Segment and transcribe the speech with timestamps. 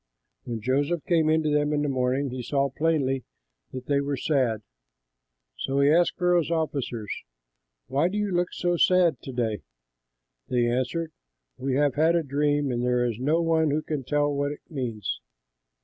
[0.45, 3.23] When Joseph came in to them in the morning, he saw plainly
[3.71, 4.63] that they were sad.
[5.59, 7.11] So he asked Pharaoh's officers,
[7.85, 9.61] "Why do you look so sad to day?"
[10.47, 11.11] They answered,
[11.55, 14.61] "We have had a dream, and there is no one who can tell what it
[14.71, 15.19] means."